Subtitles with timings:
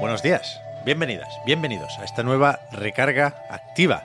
[0.00, 4.02] Buenos días, bienvenidas, bienvenidos a esta nueva recarga activa.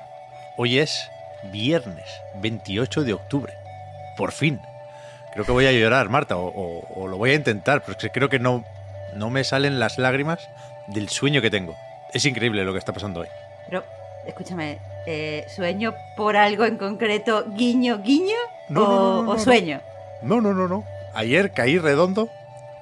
[0.57, 1.09] Hoy es
[1.51, 3.53] viernes 28 de octubre.
[4.17, 4.59] Por fin.
[5.33, 8.29] Creo que voy a llorar, Marta, o, o- o lo voy a intentar, porque creo
[8.29, 8.63] que no,
[9.15, 10.47] no me salen las lágrimas
[10.87, 11.75] del sueño que tengo.
[12.13, 13.27] Es increíble lo que está pasando hoy.
[13.65, 13.83] Pero,
[14.27, 18.35] escúchame, eh, ¿sueño por algo en concreto, guiño, guiño?
[18.69, 19.81] No, o, no, no, no, o sueño?
[20.21, 20.83] No, no, no, no.
[21.15, 22.29] Ayer caí redondo,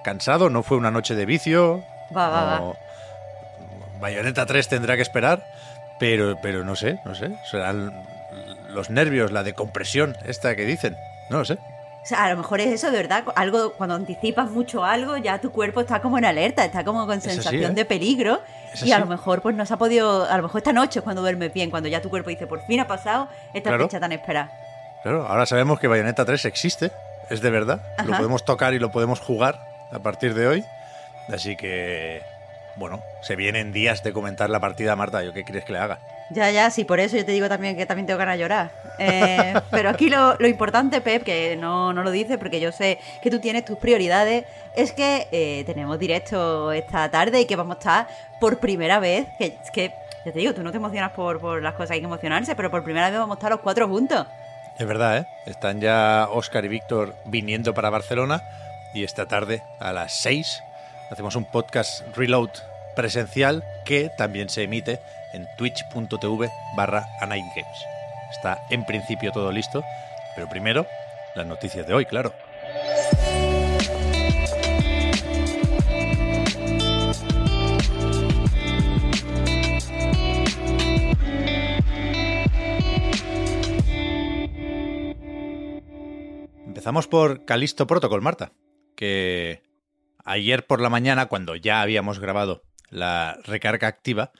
[0.03, 1.83] cansado, no fue una noche de vicio.
[2.15, 2.73] Va, va, va.
[4.01, 5.45] Bayonetta 3 tendrá que esperar,
[5.99, 7.31] pero, pero no sé, no sé.
[7.49, 7.93] Serán
[8.69, 10.97] los nervios, la decompresión esta que dicen.
[11.29, 11.53] No lo sé.
[12.03, 13.23] O sea, a lo mejor es eso, de verdad.
[13.35, 17.21] Algo, cuando anticipas mucho algo, ya tu cuerpo está como en alerta, está como con
[17.21, 17.75] sensación ¿eh?
[17.75, 18.41] de peligro.
[18.73, 20.25] Es y a lo mejor pues no se ha podido.
[20.27, 22.65] A lo mejor esta noche es cuando duermes bien, cuando ya tu cuerpo dice, por
[22.65, 23.83] fin ha pasado esta Claro.
[23.83, 24.51] fecha tan esperada.
[25.03, 26.91] Claro, ahora sabemos que Bayonetta 3 existe,
[27.29, 27.81] es de verdad.
[28.03, 29.59] Lo podemos tocar y lo podemos jugar
[29.91, 30.65] a partir de hoy.
[31.31, 32.23] Así que,
[32.75, 35.23] bueno, se vienen días de comentar la partida, Marta.
[35.23, 35.99] ¿Yo qué quieres que le haga?
[36.29, 38.71] Ya, ya, sí, por eso yo te digo también que también tengo ganas de llorar.
[38.99, 42.99] Eh, pero aquí lo, lo importante, Pep, que no, no lo dices porque yo sé
[43.21, 47.75] que tú tienes tus prioridades, es que eh, tenemos directo esta tarde y que vamos
[47.75, 48.07] a estar
[48.39, 49.93] por primera vez, que, es que
[50.25, 52.55] ya te digo, tú no te emocionas por, por las cosas que hay que emocionarse,
[52.55, 54.25] pero por primera vez vamos a estar los cuatro juntos.
[54.77, 55.25] Es verdad, ¿eh?
[55.45, 58.41] Están ya Oscar y Víctor viniendo para Barcelona
[58.93, 60.63] y esta tarde a las 6
[61.11, 62.49] hacemos un podcast reload
[62.95, 64.99] presencial que también se emite
[65.33, 67.85] en twitch.tv barra Games.
[68.31, 69.83] Está en principio todo listo,
[70.35, 70.87] pero primero
[71.35, 72.33] las noticias de hoy, claro.
[86.65, 88.53] Empezamos por Calisto Protocol, Marta,
[88.95, 89.61] que
[90.23, 94.31] ayer por la mañana, cuando ya habíamos grabado la recarga activa,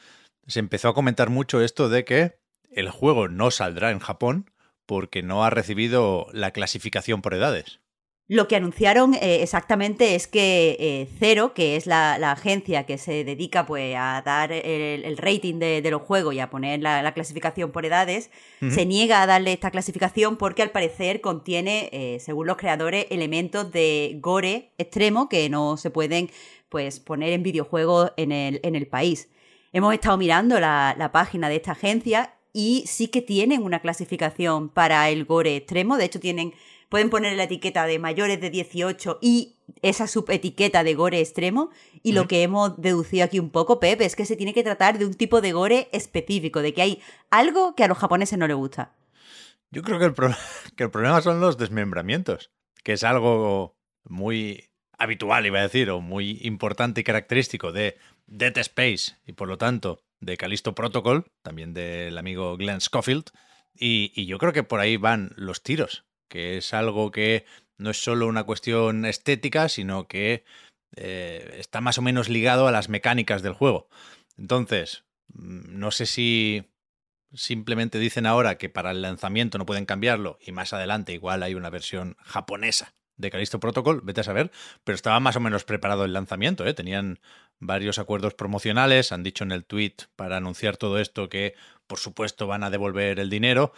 [0.47, 2.40] se empezó a comentar mucho esto de que
[2.72, 4.52] el juego no saldrá en Japón
[4.86, 7.81] porque no ha recibido la clasificación por edades.
[8.28, 12.98] Lo que anunciaron eh, exactamente es que eh, Cero, que es la, la agencia que
[12.98, 16.81] se dedica pues, a dar el, el rating de, de los juegos y a poner
[16.81, 18.31] la, la clasificación por edades,
[18.70, 23.70] se niega a darle esta clasificación porque al parecer contiene, eh, según los creadores, elementos
[23.74, 26.30] de gore extremo que no se pueden
[26.70, 29.28] pues, poner en videojuegos en el, en el país.
[29.74, 34.70] Hemos estado mirando la, la página de esta agencia y sí que tienen una clasificación
[34.70, 35.98] para el gore extremo.
[35.98, 36.54] De hecho, tienen,
[36.91, 41.69] pueden poner la etiqueta de mayores de 18 y esa subetiqueta de gore extremo.
[42.03, 45.00] Y lo que hemos deducido aquí un poco, Pep, es que se tiene que tratar
[45.00, 48.46] de un tipo de gore específico, de que hay algo que a los japoneses no
[48.46, 48.94] les gusta.
[49.72, 50.35] Yo creo que el, pro-
[50.75, 52.51] que el problema son los desmembramientos,
[52.84, 57.97] que es algo muy habitual, iba a decir, o muy importante y característico de
[58.28, 63.25] Dead Space y por lo tanto de Callisto Protocol, también del amigo Glenn Schofield.
[63.74, 67.46] Y, y yo creo que por ahí van los tiros, que es algo que
[67.78, 70.46] no es solo una cuestión estética, sino que
[70.96, 73.90] eh, está más o menos ligado a las mecánicas del juego.
[74.38, 75.03] Entonces,
[75.34, 76.72] mm, no sé si
[77.34, 81.53] simplemente dicen ahora que para el lanzamiento no pueden cambiarlo y más adelante igual hay
[81.56, 84.52] una versión japonesa de Callisto Protocol, vete a saber,
[84.84, 86.74] pero estaba más o menos preparado el lanzamiento, ¿eh?
[86.74, 87.20] tenían
[87.59, 91.56] varios acuerdos promocionales, han dicho en el tweet para anunciar todo esto que
[91.88, 93.74] por supuesto van a devolver el dinero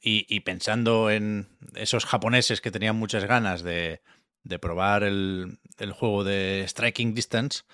[0.00, 4.02] y, y pensando en esos japoneses que tenían muchas ganas de,
[4.42, 7.64] de probar el, el juego de Striking Distance,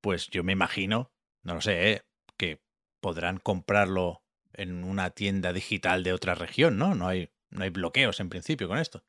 [0.00, 1.12] pues yo me imagino,
[1.42, 2.02] no lo sé, ¿eh?
[2.36, 2.62] que
[3.00, 4.22] podrán comprarlo
[4.52, 6.94] en una tienda digital de otra región, ¿no?
[6.94, 9.04] No hay, no hay bloqueos en principio con esto.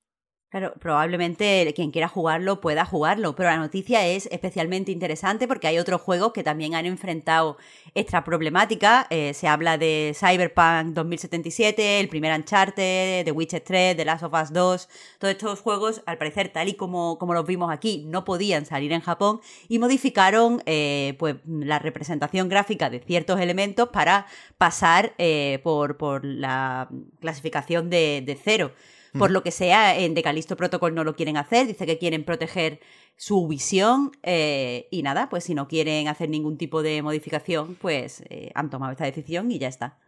[0.51, 5.79] Claro, probablemente quien quiera jugarlo pueda jugarlo, pero la noticia es especialmente interesante porque hay
[5.79, 7.55] otros juegos que también han enfrentado
[7.95, 9.07] esta problemática.
[9.11, 14.33] Eh, se habla de Cyberpunk 2077, el primer Uncharted, The Witcher 3, The Last of
[14.33, 14.89] Us 2.
[15.19, 18.91] Todos estos juegos, al parecer, tal y como, como los vimos aquí, no podían salir
[18.91, 19.39] en Japón
[19.69, 24.25] y modificaron eh, pues, la representación gráfica de ciertos elementos para
[24.57, 26.89] pasar eh, por, por la
[27.21, 28.73] clasificación de, de cero.
[29.17, 32.79] Por lo que sea, en Decalisto Protocol no lo quieren hacer, dice que quieren proteger
[33.17, 38.23] su visión eh, y nada, pues si no quieren hacer ningún tipo de modificación, pues
[38.29, 39.99] eh, han tomado esta decisión y ya está.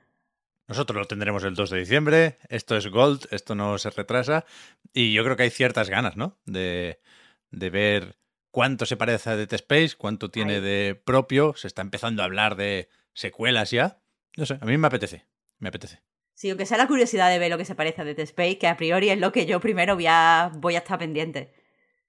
[0.68, 4.46] Nosotros lo tendremos el 2 de diciembre, esto es Gold, esto no se retrasa
[4.94, 6.38] y yo creo que hay ciertas ganas, ¿no?
[6.46, 7.02] De,
[7.52, 8.18] de ver
[8.52, 10.62] cuánto se parece a Dead Space, cuánto tiene Ay.
[10.62, 14.02] de propio, se está empezando a hablar de secuelas ya.
[14.38, 15.26] No sé, a mí me apetece,
[15.60, 16.02] me apetece.
[16.36, 18.68] Sí, aunque sea la curiosidad de ver lo que se parece a Dead Space, que
[18.68, 21.54] a priori es lo que yo primero voy a, voy a estar pendiente.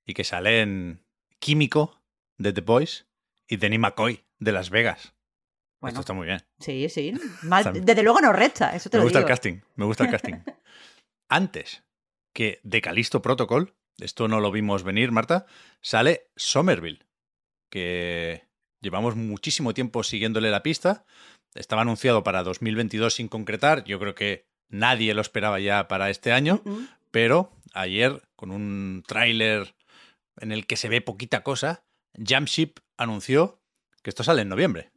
[0.06, 1.05] Y que salen
[1.38, 2.03] Químico
[2.38, 3.06] de The Boys
[3.47, 5.15] y Denny McCoy de Las Vegas.
[5.81, 6.41] Bueno, Esto está muy bien.
[6.59, 7.12] sí, sí.
[7.43, 10.11] Mal- desde luego no resta, eso te Me lo gusta el casting, me gusta el
[10.11, 10.35] casting.
[11.29, 11.85] Antes
[12.32, 15.47] que de Calisto Protocol, esto no lo vimos venir, Marta,
[15.82, 17.05] sale Somerville,
[17.71, 18.44] que
[18.81, 21.05] llevamos muchísimo tiempo siguiéndole la pista.
[21.54, 26.32] Estaba anunciado para 2022 sin concretar, yo creo que nadie lo esperaba ya para este
[26.32, 26.62] año,
[27.10, 29.74] pero ayer, con un tráiler
[30.38, 31.84] en el que se ve poquita cosa,
[32.14, 33.60] Jamship anunció
[34.02, 34.90] que esto sale en noviembre.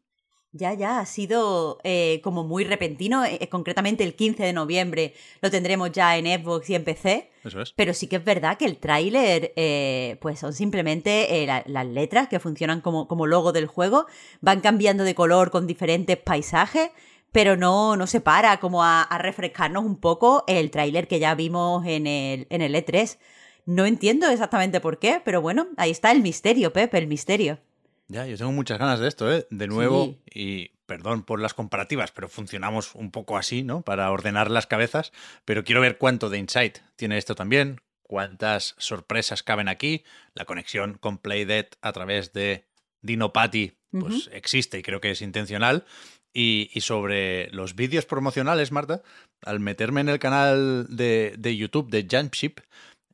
[0.54, 3.24] Ya, ya, ha sido eh, como muy repentino.
[3.26, 7.30] eh, concretamente el 15 de noviembre lo tendremos ya en Xbox y en PC.
[7.44, 7.74] Eso es.
[7.74, 11.86] Pero sí que es verdad que el tráiler, eh, pues son simplemente eh, la- las
[11.86, 14.08] letras que funcionan como, como logo del juego.
[14.42, 16.90] Van cambiando de color con diferentes paisajes,
[17.32, 21.36] pero no, no se para como a, a refrescarnos un poco el tráiler que ya
[21.36, 23.20] vimos en el, en el E3.
[23.66, 27.60] No entiendo exactamente por qué, pero bueno, ahí está el misterio, Pepe, el misterio.
[28.09, 29.45] Ya, yo tengo muchas ganas de esto, ¿eh?
[29.50, 30.21] De nuevo, Sí.
[30.33, 33.81] y perdón por las comparativas, pero funcionamos un poco así, ¿no?
[33.81, 35.12] Para ordenar las cabezas,
[35.44, 40.94] pero quiero ver cuánto de insight tiene esto también, cuántas sorpresas caben aquí, la conexión
[40.98, 42.65] con Playdead a través de
[43.01, 45.86] Dinopati, pues existe y creo que es intencional.
[46.33, 49.01] Y, y sobre los vídeos promocionales, Marta,
[49.42, 52.59] al meterme en el canal de, de YouTube de Jumpship,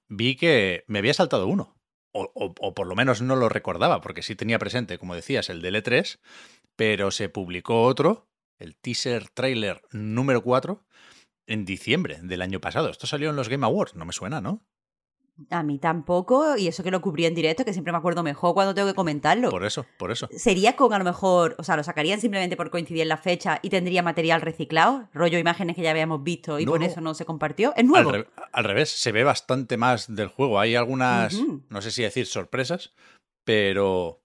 [0.10, 1.73] vi que me había saltado uno.
[2.14, 5.50] O, o- o por lo menos no lo recordaba, porque sí tenía presente, como decías,
[5.50, 6.20] el del E3,
[6.76, 8.28] pero se publicó otro,
[8.60, 10.86] el teaser trailer número 4,
[11.48, 12.90] en diciembre del año pasado.
[12.90, 14.64] Esto salió en los Game Awards, no me suena, ¿no?
[15.50, 18.54] A mí tampoco, y eso que lo cubrí en directo, que siempre me acuerdo mejor
[18.54, 19.50] cuando tengo que comentarlo.
[19.50, 20.30] Por eso, por eso.
[20.38, 23.60] Sería con a lo mejor, o sea, lo sacarían simplemente por coincidir en la fecha
[23.64, 26.86] y tendría material reciclado, rollo imágenes que ya habíamos visto y No, por no.
[26.86, 27.72] eso no se compartió.
[27.72, 28.12] Es Al, nuevo.
[28.12, 30.60] re- al revés, se ve bastante más del juego.
[30.60, 31.34] Hay algunas,
[31.68, 32.94] no sé si decir sorpresas,
[33.44, 34.22] pero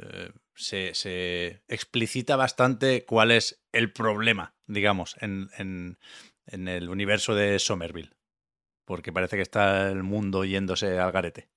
[0.00, 5.98] eh, se, se explicita bastante cuál es el problema, digamos, en, en-
[6.46, 8.10] en el universo de Somerville.
[8.84, 11.48] Porque parece que está el mundo yéndose al garete.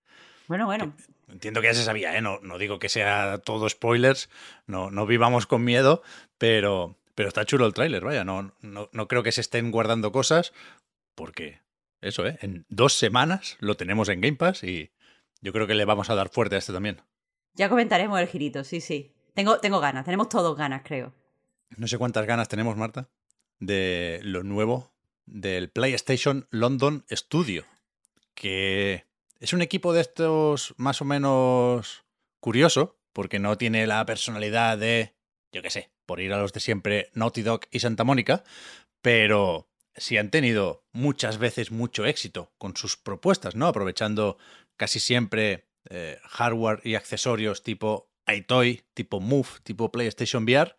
[0.47, 0.93] Bueno, bueno.
[1.27, 2.21] Entiendo que ya se sabía, ¿eh?
[2.21, 4.29] No, no digo que sea todo spoilers,
[4.67, 6.03] no, no vivamos con miedo,
[6.37, 8.23] pero, pero está chulo el tráiler, vaya.
[8.23, 10.53] No, no, no creo que se estén guardando cosas,
[11.15, 11.61] porque
[12.01, 12.37] eso, ¿eh?
[12.41, 14.91] En dos semanas lo tenemos en Game Pass y
[15.41, 17.01] yo creo que le vamos a dar fuerte a este también.
[17.55, 19.13] Ya comentaremos el girito, sí, sí.
[19.33, 21.13] Tengo, tengo ganas, tenemos todos ganas, creo.
[21.77, 23.09] No sé cuántas ganas tenemos, Marta,
[23.59, 24.94] de lo nuevo
[25.25, 27.65] del PlayStation London Studio,
[28.33, 29.05] que
[29.39, 32.05] es un equipo de estos más o menos
[32.39, 35.15] curioso, porque no tiene la personalidad de,
[35.51, 38.43] yo qué sé, por ir a los de siempre, Naughty Dog y Santa Mónica,
[39.01, 43.67] pero sí han tenido muchas veces mucho éxito con sus propuestas, ¿no?
[43.67, 44.37] Aprovechando
[44.77, 50.75] casi siempre eh, hardware y accesorios tipo iToy, tipo Move, tipo PlayStation VR,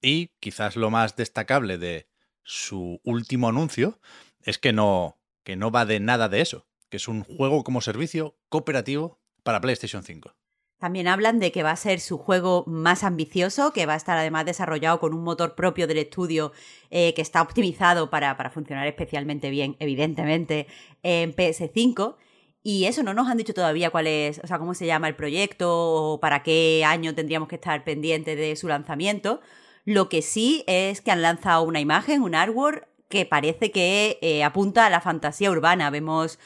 [0.00, 2.08] y quizás lo más destacable de
[2.48, 4.00] su último anuncio
[4.42, 7.82] es que no, que no va de nada de eso, que es un juego como
[7.82, 10.34] servicio cooperativo para PlayStation 5.
[10.78, 14.16] También hablan de que va a ser su juego más ambicioso, que va a estar
[14.16, 16.52] además desarrollado con un motor propio del estudio
[16.90, 20.68] eh, que está optimizado para, para funcionar especialmente bien, evidentemente,
[21.02, 22.16] en PS5.
[22.62, 25.16] Y eso no nos han dicho todavía cuál es, o sea, cómo se llama el
[25.16, 25.68] proyecto
[26.14, 29.42] o para qué año tendríamos que estar pendientes de su lanzamiento.
[29.88, 34.44] Lo que sí es que han lanzado una imagen, un artwork, que parece que eh,
[34.44, 35.88] apunta a la fantasía urbana.
[35.88, 36.38] Vemos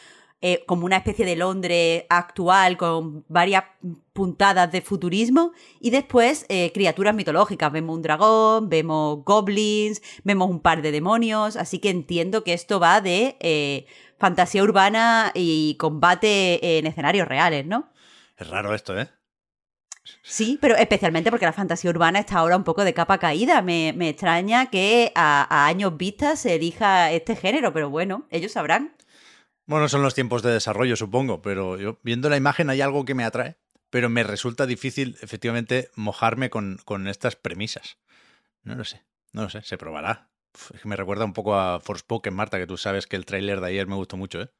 [0.43, 3.65] eh, como una especie de Londres actual con varias
[4.13, 7.73] puntadas de futurismo y después eh, criaturas mitológicas.
[7.73, 12.79] Vemos un dragón, vemos goblins, vemos un par de demonios, así que entiendo que esto
[12.79, 13.89] va de
[14.21, 17.91] fantasía urbana y combate en escenarios reales, ¿no?
[18.37, 19.09] Es raro esto, ¿eh?
[20.23, 23.63] Sí, pero especialmente porque la fantasía urbana está ahora un poco de capa caída.
[23.63, 28.97] Me, me extraña que a, años vistas se elija este género, pero bueno, ellos sabrán.
[29.67, 33.15] Bueno, son los tiempos de desarrollo, supongo, pero yo viendo la imagen hay algo que
[33.15, 33.59] me atrae,
[33.91, 37.99] pero me resulta difícil, efectivamente, mojarme con, con estas premisas.
[38.65, 40.31] No lo sé, no lo sé, se probará.
[40.75, 43.61] Es que me recuerda un poco a Forspoken, Marta, que tú sabes que el tráiler
[43.61, 44.51] de ayer me gustó mucho, ¿eh?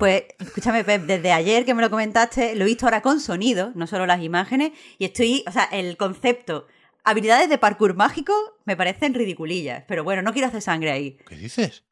[0.00, 3.70] Pues escúchame, Pep, desde ayer que me lo comentaste, lo he visto ahora con sonido,
[3.74, 6.66] no solo las imágenes, y estoy, o sea, el concepto,
[7.04, 8.32] habilidades de parkour mágico
[8.64, 11.18] me parecen ridiculillas, pero bueno, no quiero hacer sangre ahí.
[11.28, 11.84] ¿Qué dices?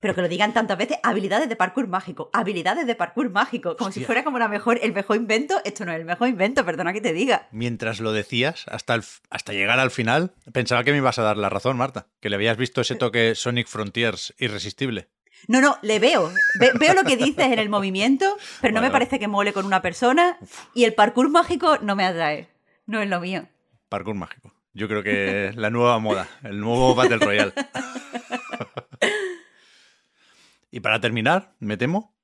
[0.00, 3.92] Pero que lo digan tantas veces, habilidades de parkour mágico, habilidades de parkour mágico, como
[3.92, 5.60] si fuera como la mejor, el mejor invento.
[5.62, 7.46] Esto no es el mejor invento, perdona que te diga.
[7.52, 11.36] Mientras lo decías, hasta, el hasta llegar al final, pensaba que me ibas a dar
[11.36, 12.06] la razón, Marta.
[12.20, 15.10] Que le habías visto ese toque Sonic Frontiers irresistible.
[15.48, 16.30] No, no, le veo.
[16.58, 19.66] Ve- veo lo que dices en el movimiento, pero no me parece que mole con
[19.66, 20.38] una persona.
[20.74, 22.48] Y el parkour mágico no me atrae.
[22.86, 23.46] No es lo mío.
[23.88, 24.52] Parkour mágico.
[24.72, 27.52] Yo creo que es la nueva moda, el nuevo Battle Royale.
[30.70, 32.14] y para terminar, me temo,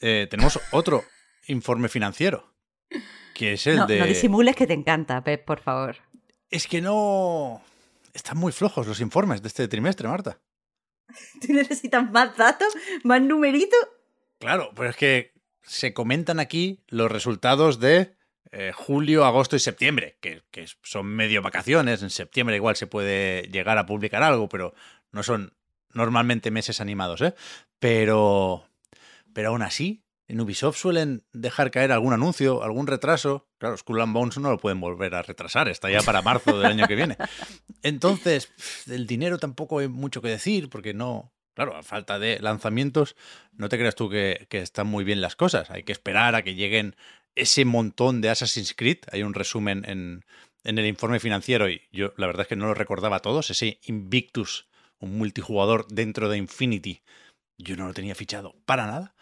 [0.00, 1.04] eh, tenemos otro
[1.48, 2.52] informe financiero,
[3.34, 3.98] que es el No, de...
[3.98, 5.96] no disimules que te encanta, Pep, por favor.
[6.50, 7.60] Es que no...
[8.14, 10.38] Están muy flojos los informes de este trimestre, Marta.
[11.40, 12.68] ¿Tú necesitas más datos?
[13.04, 13.78] ¿Más numeritos?
[14.38, 15.32] Claro, pero es que
[15.62, 18.14] se comentan aquí los resultados de
[18.52, 22.02] eh, julio, agosto y septiembre, que, que son medio vacaciones.
[22.02, 24.74] En septiembre igual se puede llegar a publicar algo, pero
[25.12, 25.54] no son
[25.92, 27.34] normalmente meses animados, ¿eh?
[27.78, 28.68] Pero,
[29.32, 33.48] pero aún así, en Ubisoft suelen dejar caer algún anuncio, algún retraso.
[33.58, 36.66] Claro, Skull and Bones no lo pueden volver a retrasar, está ya para marzo del
[36.66, 37.16] año que viene.
[37.82, 38.50] Entonces,
[38.86, 41.32] del dinero tampoco hay mucho que decir, porque no.
[41.54, 43.16] Claro, a falta de lanzamientos,
[43.52, 45.70] no te creas tú que, que están muy bien las cosas.
[45.70, 46.96] Hay que esperar a que lleguen
[47.34, 48.98] ese montón de Assassin's Creed.
[49.10, 50.24] Hay un resumen en,
[50.64, 53.50] en el informe financiero y yo la verdad es que no lo recordaba a todos.
[53.50, 54.66] Ese Invictus,
[54.98, 57.02] un multijugador dentro de Infinity,
[57.56, 59.14] yo no lo tenía fichado para nada.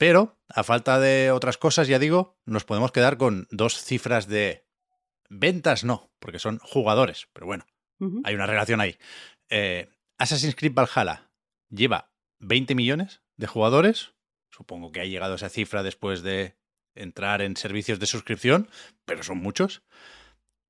[0.00, 4.64] Pero, a falta de otras cosas, ya digo, nos podemos quedar con dos cifras de
[5.28, 7.66] ventas, no, porque son jugadores, pero bueno,
[8.24, 8.96] hay una relación ahí.
[9.50, 11.30] Eh, Assassin's Creed Valhalla
[11.68, 14.14] lleva 20 millones de jugadores.
[14.50, 16.56] Supongo que ha llegado a esa cifra después de
[16.94, 18.70] entrar en servicios de suscripción,
[19.04, 19.82] pero son muchos.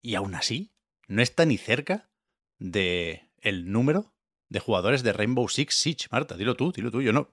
[0.02, 0.72] Y aún así,
[1.06, 2.10] no está ni cerca
[2.58, 4.12] de el número
[4.48, 6.08] de jugadores de Rainbow Six Siege.
[6.10, 7.00] Marta, dilo tú, dilo tú.
[7.00, 7.30] Yo no-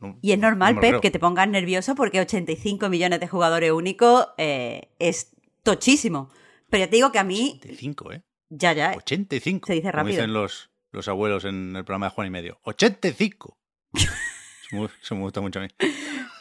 [0.00, 3.72] no- Y es normal, no Pep, que te pongas nervioso porque 85 millones de jugadores
[3.72, 6.30] únicos eh, es tochísimo.
[6.70, 8.22] Pero ya te digo que a mí, 85, ¿eh?
[8.50, 9.66] ya, ya, 85.
[9.66, 10.16] Se dice como rápido.
[10.16, 12.58] dicen los, los abuelos en el programa de Juan y Medio.
[12.64, 13.56] 85.
[14.70, 15.68] Eso me, eso me gusta mucho a mí.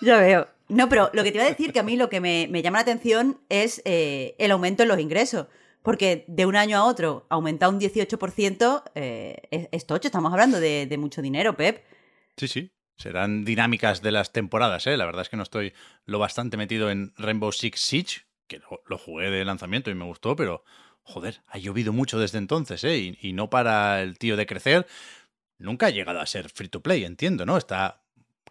[0.02, 0.48] ya veo.
[0.68, 2.62] No, pero lo que te iba a decir que a mí lo que me, me
[2.62, 5.48] llama la atención es eh, el aumento en los ingresos.
[5.82, 10.10] Porque de un año a otro aumentar un 18% eh, es, es tocho.
[10.10, 11.82] Estamos hablando de, de mucho dinero, Pep.
[12.36, 12.72] Sí, sí.
[12.98, 14.98] Serán dinámicas de las temporadas, ¿eh?
[14.98, 15.74] La verdad es que no estoy
[16.06, 20.36] lo bastante metido en Rainbow Six Siege, que lo, jugué de lanzamiento y me gustó,
[20.36, 20.64] pero
[21.04, 22.98] joder, ha llovido mucho desde entonces, ¿eh?
[22.98, 24.88] Y, y no para el tío de crecer.
[25.60, 27.58] Nunca ha llegado a ser free to play, entiendo, ¿no?
[27.58, 28.02] Está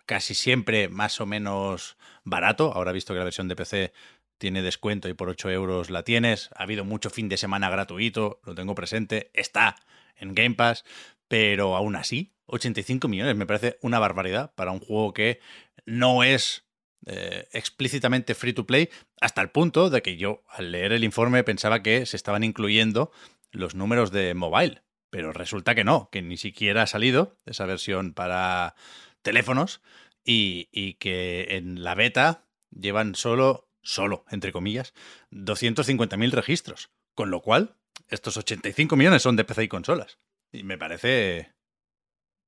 [0.06, 2.72] casi siempre más o menos barato.
[2.72, 3.92] Ahora visto que la versión de PC
[4.38, 6.50] tiene descuento y por 8 euros la tienes.
[6.54, 9.30] Ha habido mucho fin de semana gratuito, lo tengo presente.
[9.34, 9.76] Está
[10.16, 10.84] en Game Pass,
[11.28, 15.40] pero aún así, 85 millones me parece una barbaridad para un juego que
[15.84, 16.66] no es
[17.06, 18.88] eh, explícitamente free to play,
[19.20, 23.12] hasta el punto de que yo al leer el informe pensaba que se estaban incluyendo
[23.52, 28.12] los números de mobile, pero resulta que no, que ni siquiera ha salido esa versión
[28.12, 28.74] para
[29.22, 29.82] teléfonos
[30.24, 34.92] y, y que en la beta llevan solo, solo, entre comillas,
[35.30, 37.76] 250.000 registros, con lo cual
[38.08, 40.18] estos 85 millones son de PC y consolas.
[40.52, 41.55] Y me parece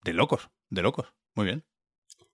[0.08, 1.12] de locos, de locos.
[1.34, 1.64] Muy bien.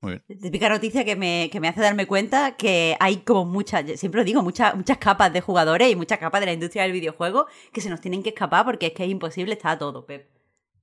[0.01, 0.41] Muy bien.
[0.41, 4.25] Típica noticia que me, que me hace darme cuenta que hay como muchas, siempre lo
[4.25, 7.81] digo, muchas, muchas capas de jugadores y muchas capas de la industria del videojuego que
[7.81, 10.29] se nos tienen que escapar porque es que es imposible estar todo, Pep.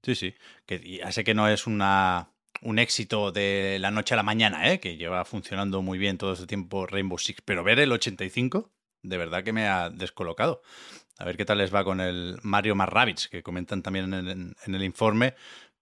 [0.03, 0.33] Sí, sí.
[0.65, 2.31] Que ya sé que no es una,
[2.63, 4.79] un éxito de la noche a la mañana, ¿eh?
[4.79, 8.71] que lleva funcionando muy bien todo este tiempo Rainbow Six, pero ver el 85,
[9.03, 10.63] de verdad que me ha descolocado.
[11.19, 12.89] A ver qué tal les va con el Mario más
[13.29, 15.35] que comentan también en, en- en el informe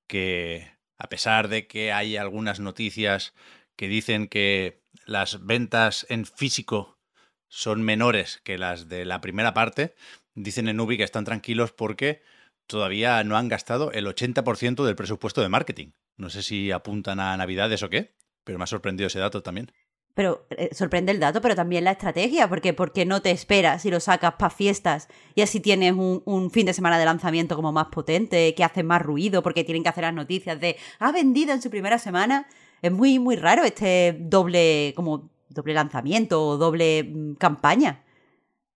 [0.08, 0.68] que
[1.00, 3.34] a pesar de que hay algunas noticias
[3.76, 7.00] que dicen que las ventas en físico
[7.48, 9.96] son menores que las de la primera parte,
[10.36, 12.22] dicen en Ubi que están tranquilos porque
[12.68, 15.92] todavía no han gastado el 80% del presupuesto de marketing.
[16.18, 18.14] No sé si apuntan a Navidades o qué,
[18.44, 19.72] pero me ha sorprendido ese dato también.
[20.14, 23.84] Pero eh, sorprende el dato, pero también la estrategia, porque ¿por qué no te esperas
[23.84, 27.56] si lo sacas para fiestas y así tienes un, un fin de semana de lanzamiento
[27.56, 31.12] como más potente, que hace más ruido, porque tienen que hacer las noticias de ha
[31.12, 32.48] vendido en su primera semana?
[32.82, 38.04] Es muy, muy raro este doble, como doble lanzamiento o doble mm, campaña.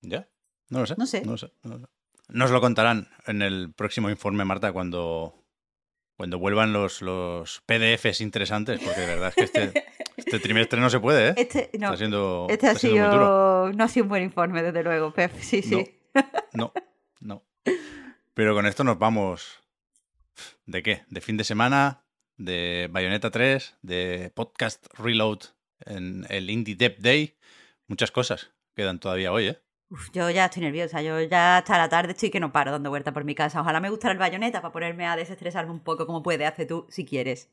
[0.02, 0.28] ¿Ya?
[0.70, 0.96] No lo sé.
[0.98, 1.22] No sé.
[1.22, 1.86] No lo sé, no lo sé.
[2.30, 5.46] Nos lo contarán en el próximo informe, Marta, cuando,
[6.18, 9.86] cuando vuelvan los, los PDFs interesantes, porque de verdad es que este,
[10.26, 11.34] Este trimestre no se puede, ¿eh?
[11.38, 14.84] Este, no, Está siendo, este ha siendo sido, no ha sido un buen informe, desde
[14.84, 15.32] luego, Pep.
[15.40, 16.00] Sí, sí.
[16.54, 16.72] No,
[17.20, 17.44] no.
[18.34, 19.60] Pero con esto nos vamos.
[20.66, 21.04] ¿De qué?
[21.10, 22.06] ¿De fin de semana?
[22.38, 23.78] ¿De Bayonetta 3?
[23.82, 25.40] ¿De Podcast Reload
[25.86, 27.38] en el Indie Dev Day?
[27.88, 29.62] Muchas cosas quedan todavía hoy, ¿eh?
[29.90, 32.90] Uf, yo ya estoy nerviosa, yo ya hasta la tarde estoy que no paro dando
[32.90, 33.62] vueltas por mi casa.
[33.62, 36.88] Ojalá me gustara el bayoneta para ponerme a desestresarme un poco como puede, hace tú,
[36.90, 37.52] si quieres.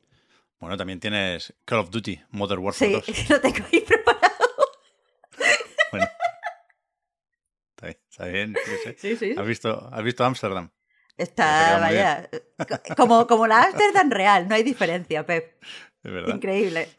[0.61, 3.29] Bueno, también tienes Call of Duty, Modern Warfare Sí, 2.
[3.31, 4.35] lo tengo ahí preparado.
[5.91, 6.07] Bueno.
[7.81, 7.97] Está bien,
[8.55, 8.81] está bien.
[8.83, 8.95] sé.
[8.99, 9.35] Sí, sí.
[9.37, 10.69] ¿Has visto, has visto Amsterdam?
[11.17, 15.61] Te Está, vaya, co- como, como la Amsterdam real, no hay diferencia, Pep.
[16.03, 16.35] De verdad.
[16.35, 16.89] Increíble.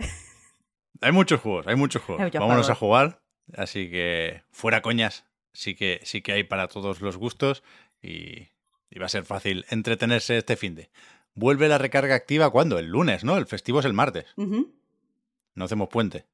[1.01, 2.21] Hay muchos juegos, hay muchos juegos.
[2.21, 2.77] Hay muchos Vámonos juegos.
[2.77, 3.23] a jugar.
[3.57, 7.63] Así que fuera coñas, sí que, sí que hay para todos los gustos
[8.01, 8.49] y,
[8.91, 10.91] y va a ser fácil entretenerse este fin de.
[11.35, 12.79] Vuelve la recarga activa cuando?
[12.79, 13.37] El lunes, ¿no?
[13.39, 14.27] El festivo es el martes.
[14.37, 16.27] No hacemos puente.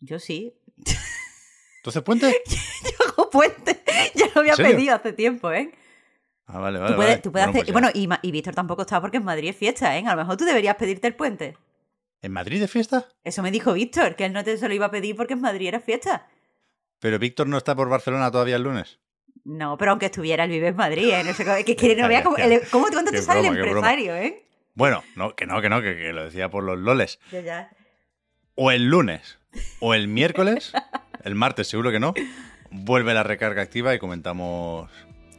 [0.00, 0.54] Yo sí.
[1.82, 2.34] ¿Tú haces puente?
[2.84, 3.82] Yo hago puente.
[4.14, 5.72] Ya lo había pedido hace tiempo, ¿eh?
[6.46, 6.92] Ah, vale, vale.
[6.92, 7.22] tú puedes, vale.
[7.22, 7.72] tú puedes Bueno, hacer.
[7.72, 10.04] pues bueno, y, Víctor tampoco está porque en Madrid es fiesta, ¿eh?
[10.06, 11.56] A lo mejor tú deberías pedirte el puente.
[12.20, 13.08] ¿En Madrid de fiesta?
[13.24, 15.40] Eso me dijo Víctor, que él no te se lo iba a pedir porque en
[15.40, 16.28] Madrid era fiesta.
[16.98, 18.98] Pero Víctor no está por Barcelona todavía el lunes.
[19.44, 21.22] No, pero aunque estuviera, él vive en Madrid, ¿eh?
[21.24, 23.64] No sé cómo, que, que no vea cómo, el- cómo cuánto te sale broma, el
[23.66, 24.44] empresario, ¿eh?
[24.74, 27.18] Bueno, no, que no, que no, que, que lo decía por los loles.
[27.32, 27.70] Ya, ya.
[28.54, 29.38] o el lunes
[29.80, 30.72] o el miércoles,
[31.24, 32.14] el martes seguro que no,
[32.70, 34.90] vuelve la recarga activa y comentamos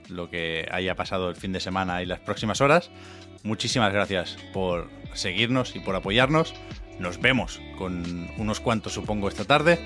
[0.10, 2.92] lo que haya pasado el fin de semana y las próximas horas.
[3.44, 6.54] Muchísimas gracias por seguirnos y por apoyarnos.
[7.00, 9.80] Nos vemos con unos cuantos, supongo, esta tarde.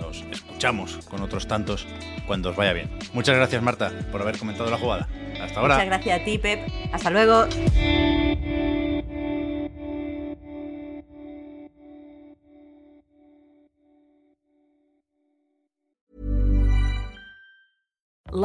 [0.00, 1.86] Nos escuchamos con otros tantos
[2.26, 2.90] cuando os vaya bien.
[3.12, 5.08] Muchas gracias, Marta, por haber comentado la jugada.
[5.40, 5.74] Hasta ahora.
[5.74, 6.60] Muchas gracias a ti, Pep.
[6.92, 7.46] Hasta luego.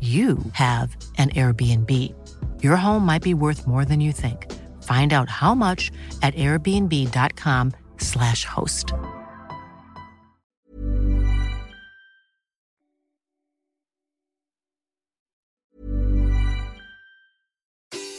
[0.00, 2.14] you have an Airbnb.
[2.62, 4.46] Your home might be worth more than you think.
[4.84, 5.90] Find out how much
[6.22, 8.92] at airbnb.com/slash host.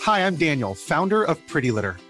[0.02, 1.96] Hi, I'm Daniel, founder of Pretty Litter.